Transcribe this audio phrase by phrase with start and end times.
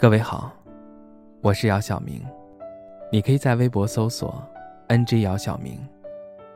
[0.00, 0.52] 各位好，
[1.40, 2.24] 我是姚晓明，
[3.10, 4.40] 你可以在微博搜索
[4.86, 5.76] “ng 姚晓明”，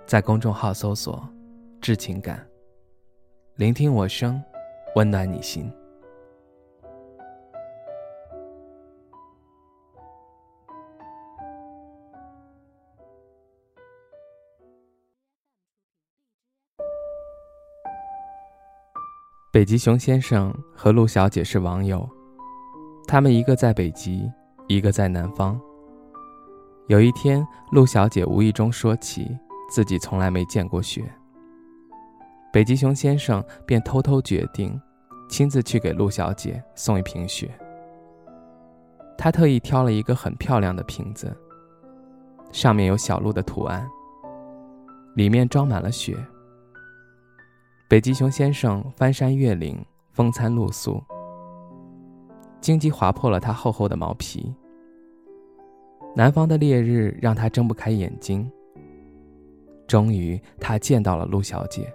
[0.06, 1.28] 在公众号搜索
[1.82, 2.46] “致情感”，
[3.58, 4.40] 聆听我声，
[4.94, 5.68] 温暖你心。
[19.52, 22.08] 北极熊先生和陆小姐是网友。
[23.06, 24.30] 他们一个在北极，
[24.68, 25.60] 一个在南方。
[26.88, 29.36] 有一天，陆小姐无意中说起
[29.70, 31.04] 自己从来没见过雪，
[32.52, 34.78] 北极熊先生便偷偷决定
[35.28, 37.50] 亲自去给陆小姐送一瓶雪。
[39.16, 41.34] 他特意挑了一个很漂亮的瓶子，
[42.50, 43.88] 上面有小鹿的图案，
[45.14, 46.16] 里面装满了雪。
[47.88, 51.02] 北极熊先生翻山越岭，风餐露宿。
[52.62, 54.54] 荆棘划破了他厚厚的毛皮。
[56.14, 58.50] 南方的烈日让他睁不开眼睛。
[59.86, 61.92] 终于，他见到了陆小姐。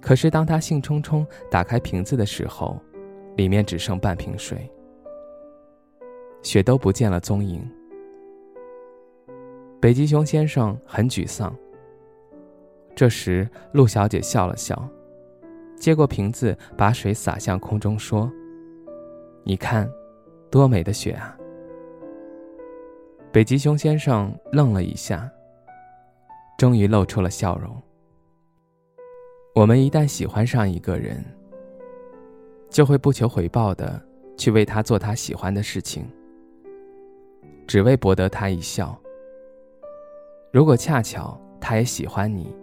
[0.00, 2.78] 可是，当他兴冲冲打开瓶子的时候，
[3.36, 4.70] 里面只剩半瓶水，
[6.42, 7.62] 雪都不见了踪影。
[9.80, 11.54] 北极熊先生很沮丧。
[12.96, 14.86] 这时，陆小姐笑了笑，
[15.76, 18.30] 接过瓶子，把水洒向空中，说。
[19.50, 19.90] 你看，
[20.48, 21.36] 多美的雪啊！
[23.32, 25.28] 北极熊先生愣了一下，
[26.56, 27.76] 终于露出了笑容。
[29.56, 31.24] 我们一旦喜欢上一个人，
[32.68, 34.00] 就会不求回报的
[34.36, 36.08] 去为他做他喜欢的事情，
[37.66, 38.96] 只为博得他一笑。
[40.52, 42.54] 如果恰巧他也喜欢你，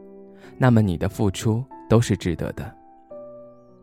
[0.57, 2.73] 那么你的付出都是值得的。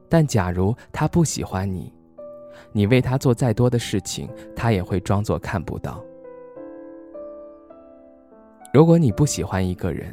[0.08, 1.92] 但假如他不喜欢你，
[2.72, 6.02] 你为他做再多的事情，他也会装作看不到。
[8.72, 10.12] 如果你不喜欢一个人，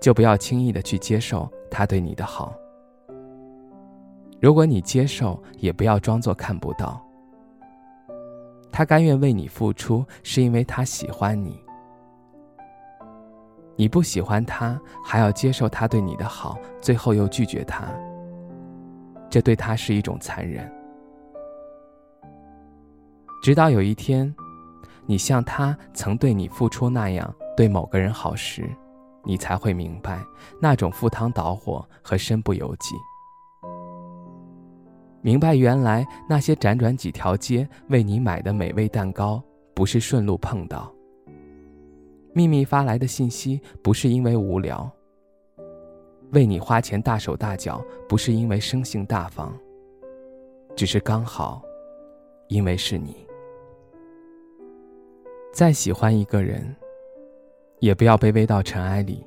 [0.00, 2.54] 就不要轻易的去接受他对你的好。
[4.40, 7.02] 如果你接受，也不要装作看不到。
[8.70, 11.62] 他甘愿为你付出，是因为他喜欢你。
[13.76, 17.88] 你不喜欢他，还要接受他对你的好，最后又拒绝他，
[19.30, 20.70] 这对他是一种残忍。
[23.44, 24.34] 直到有一天，
[25.04, 28.66] 你像他曾对你付出那样对某个人好时，
[29.22, 30.24] 你才会明白
[30.58, 32.96] 那种赴汤蹈火和身不由己。
[35.20, 39.42] 明白原来那些辗转几条街为你买的美味蛋糕，
[39.74, 40.90] 不是顺路碰到；
[42.32, 44.90] 秘密发来的信息，不是因为无聊；
[46.32, 49.52] 为你花钱大手大脚，不是因为生性大方，
[50.74, 51.62] 只是刚好，
[52.48, 53.14] 因为是你。
[55.54, 56.74] 再喜欢一个人，
[57.78, 59.24] 也不要卑微到尘埃里，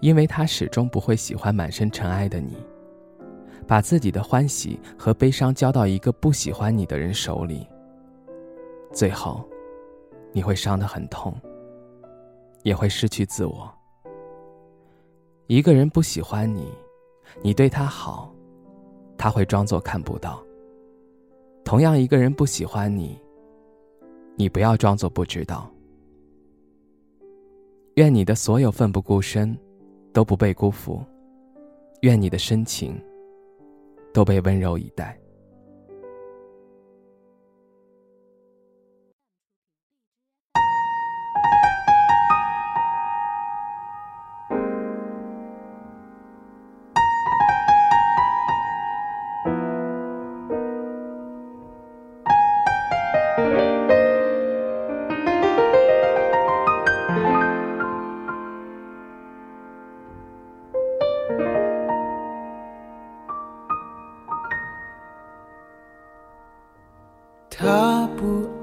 [0.00, 2.56] 因为他始终不会喜欢满身尘埃的你。
[3.66, 7.66] 把自己的欢喜和悲伤交到一个不喜欢你的人手里，
[8.92, 9.44] 最后，
[10.30, 11.34] 你会伤得很痛，
[12.62, 13.68] 也会失去自我。
[15.48, 16.72] 一个人不喜欢你，
[17.42, 18.32] 你对他好，
[19.18, 20.40] 他会装作看不到。
[21.64, 23.18] 同样，一个人不喜欢你。
[24.38, 25.68] 你不要装作不知道。
[27.96, 29.58] 愿你的所有奋不顾身，
[30.12, 31.00] 都不被辜负；
[32.02, 32.94] 愿你的深情，
[34.14, 35.18] 都被温柔以待。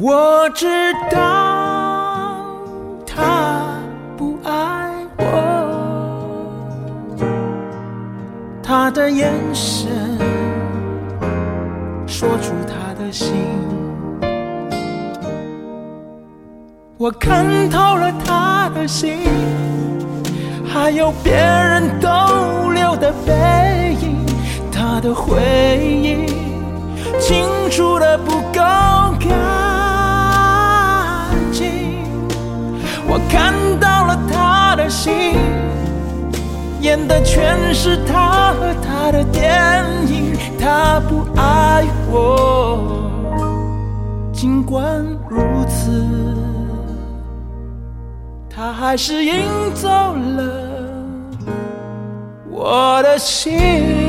[0.00, 0.66] 我知
[1.10, 1.18] 道
[3.06, 3.78] 他
[4.16, 5.24] 不爱我，
[8.62, 9.90] 他的眼神。
[12.06, 13.34] 说出他的心。
[16.96, 19.18] 我看透了他的心，
[20.72, 24.16] 还有别人逗留的背影，
[24.72, 25.36] 他的回
[25.78, 26.24] 忆
[27.20, 28.62] 清楚的不够
[33.12, 35.36] 我看到了他的心，
[36.80, 39.62] 演的全是他和他的电
[40.06, 42.78] 影，他不爱我，
[44.32, 46.08] 尽管如此。
[48.48, 49.44] 他还是赢
[49.74, 50.50] 走了
[52.48, 54.01] 我的心。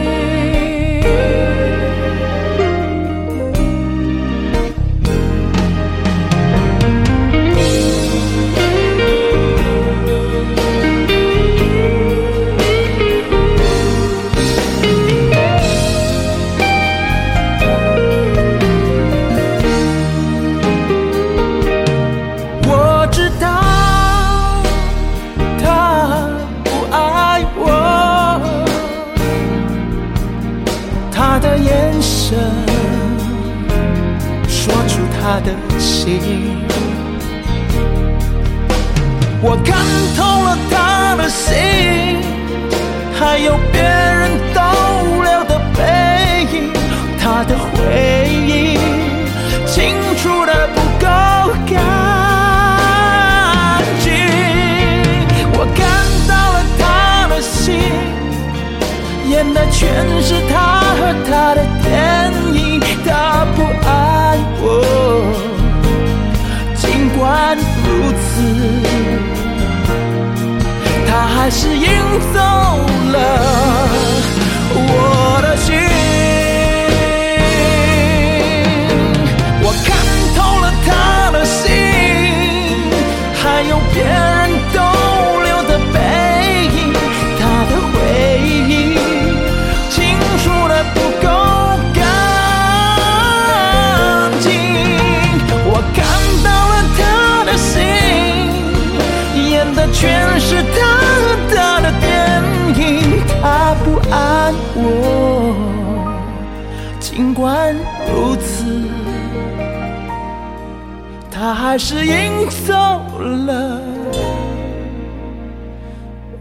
[39.45, 39.75] 我看
[40.15, 41.51] 透了他的心，
[43.13, 44.61] 还有别人逗
[45.21, 46.71] 留的背影，
[47.19, 48.42] 他的回忆。
[67.57, 68.41] 如此。
[71.07, 71.87] 他还是赢
[72.33, 72.39] 走
[73.11, 73.17] 了
[74.75, 75.82] 我的心。
[99.93, 100.75] 全是他
[101.21, 102.09] 和他的电
[102.77, 105.55] 影，他不爱我，
[106.99, 107.73] 尽管
[108.11, 108.65] 如此。
[111.31, 112.73] 他还是赢走
[113.19, 113.79] 了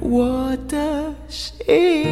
[0.00, 0.76] 我的
[1.28, 2.11] 心。